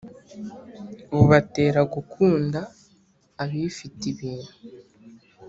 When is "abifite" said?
3.43-4.01